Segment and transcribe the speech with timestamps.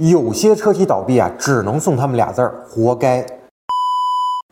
[0.00, 3.22] 有些车企倒闭啊，只能送他们俩字儿：活该。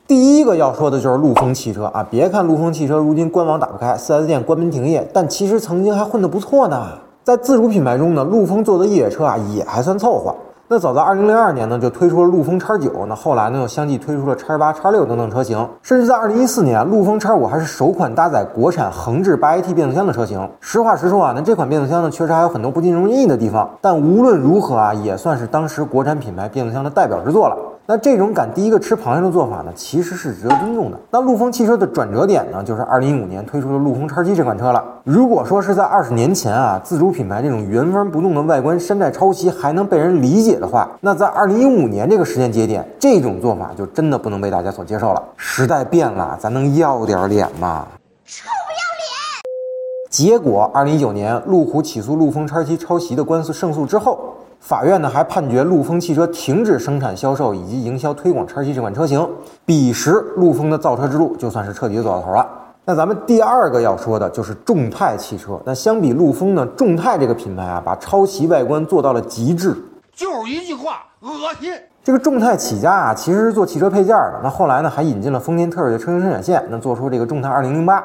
[0.06, 6.98] 第一个要说的就是陆风汽车啊，别看陆风汽车如今官网打不开，4S 店关门停业，但其实曾经还混得不错呢。
[7.24, 10.34] 在自主品牌中呢，陆风做的越野车啊也还算凑合。
[10.70, 20.46] 那早在二零零二年呢，就推出了陆风叉九那后来呢又相继推出了叉八、叉六等等车型，甚至在二零一四年，陆风叉五还是首款搭载国产横置八 AT 变速箱的车型。
[20.60, 27.56] 实话实说啊，那这款变速箱呢确实还有很多不尽如人意的地方，但无论如何啊，也算是当时国产品牌变速箱的代表之作了。
[27.90, 31.00] 那这种敢第一个吃螃蟹的做法呢，其实是值得尊重的。
[31.10, 34.84] 那陆风汽车的转折点呢，就是二零一五年推出的陆风叉七这款车了。
[35.04, 45.22] 如果说是在二十年前啊，自主品牌这种原封不动的外观山寨抄袭还能被人理解的话，那在二零一五年这个时间节点，这种做法就真的不能被大家所接受了。
[45.38, 47.86] 时代变了，咱能要点脸吗？
[48.26, 50.10] 臭不要脸！
[50.10, 54.34] 结果二零一九年，路虎起诉陆风叉七抄袭的官司胜诉之后。
[54.68, 59.26] 法院呢还判决陆风汽车停止生产、销售以及营销推广叉七这款车型，
[59.64, 62.46] 彼时陆风的造车之路就算是彻底走到头了。
[62.84, 65.58] 那咱们第二个要说的就是众泰汽车。
[65.64, 69.74] 那相比陆风呢，众泰这个品牌啊，把抄袭外观做到了极致，
[70.12, 71.72] 就是一句话，恶心。
[72.04, 74.40] 这个众泰起家啊，其实是做汽车配件的。
[74.42, 78.04] 那后来呢，还引进了丰田特锐的车型生产线，那做出这个众泰二零零八。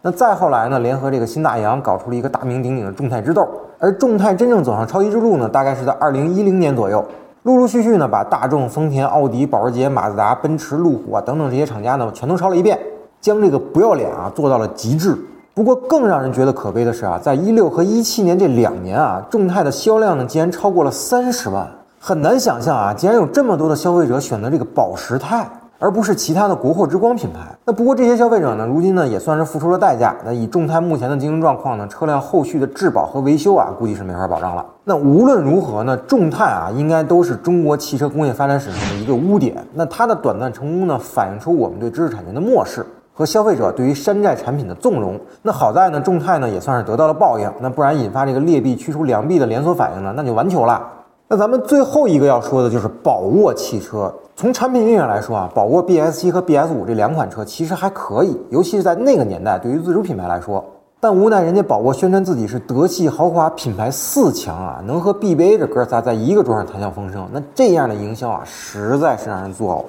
[0.00, 3.46] 那再后来呢，联合这个新大洋搞出了一个大名鼎鼎的众泰之豆。
[3.80, 7.04] 而众泰真正走上抄袭之路呢，大概是在二零一零年左右，
[7.42, 12.78] 陆陆续续呢把大众、丰田、奥迪、保时捷、马自达、奔驰、路虎啊等等这些厂家呢全都抄了一遍，
[13.20, 15.18] 将这个不要脸啊做到了极致。
[15.52, 21.68] 不过更让人觉得可悲的是啊，在一六和一七年这两年啊，众泰的销量呢竟然超过了三十万，
[21.98, 25.44] 很难想象啊，竟然有这么多的消费者选择这个保时泰。
[25.78, 27.56] 而不是其他的国货之光品牌。
[27.64, 30.14] 那不过这些消费者呢，如今呢也算是付出了代价。
[30.24, 34.64] 那以众泰目前的经营状况呢，车辆后续的质保和维修啊，估计是没法保障了。
[34.84, 39.56] 那无论如何呢，众泰啊，应该都是中国汽车工业发展史上的一个污点。
[39.74, 42.84] 那它的短暂成功呢，反映出我们对知识产权的漠视
[43.14, 45.18] 和消费者对于山寨产品的纵容。
[45.42, 47.48] 那好在呢，众泰呢也算是得到了报应。
[47.60, 50.82] 那不然引发这个劣币驱逐良币的连锁反应呢，那就完球了。
[51.30, 54.10] 那咱们最后一个要说的就是宝沃汽车。
[54.34, 60.64] 从产品力上来说啊，宝沃 BS 七和 BS 五这两款车其实还可以，尤其是在那个年代，对于自主品牌来说。
[61.00, 69.84] 但无奈人家宝沃宣传自己是德系豪华品牌四强啊，能和 BBA 这哥仨在一个桌上谈笑风生，那这样的营销啊，实在是让人作呕。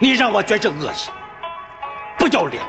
[0.00, 1.12] 你让我觉着恶心，
[2.18, 2.62] 不要脸。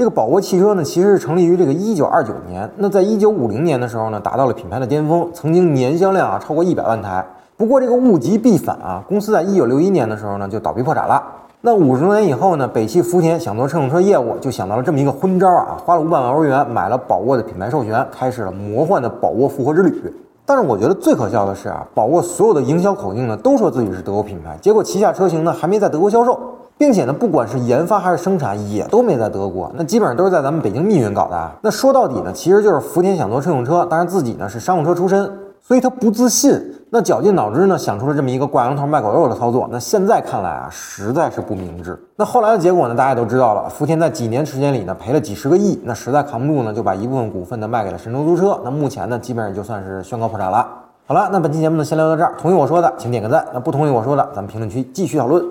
[0.00, 7.22] 这个宝沃汽车呢，其实是成立于这个一九二九年，那在一九五零年的时候呢，达到了品牌的巅峰，曾经年销量啊超过一百万台。
[7.54, 11.22] 不过这个物极必反啊，公司在一九六一年的时候呢就倒闭破产了。
[11.60, 20.02] 那五十多年以后呢，北汽福田想做乘用车业务，就想到了这么一个昏招啊，花了五百万欧元买了宝沃的品牌授权，开始了魔幻的宝沃复活之旅。
[20.46, 26.40] 但是我觉得最可笑的是啊，宝沃所有的营销口径呢都说自己是德国品牌，结果旗下车型呢还没在德国销售。
[26.80, 31.50] 并且呢，不管是研发还是生产，也都没在德国，那基本上都是在咱们北京密云搞的。
[31.60, 35.30] 那说到底呢，其实就是福田想做乘用车，但是自己呢是商用车出身，
[35.60, 36.58] 所以他不自信。
[36.88, 39.68] 那绞尽脑汁呢，想出了这么一个挂羊头卖狗肉的操作。
[39.70, 42.02] 那现在看来啊，实在是不明智。
[42.16, 43.68] 那后来的结果呢，大家都知道了。
[43.68, 48.58] 福田在几年时间里呢，赔了几十个亿，那实在扛不住呢，就把一部分股份呢卖给了神州租车。
[48.64, 50.66] 那目前呢，基本上就算是宣告破产了。
[51.06, 52.32] 好了，那本期节目呢，先聊到这儿。
[52.38, 55.44] 同意我说的，请点个赞；那不同意我说的，咱们评论区继续讨论。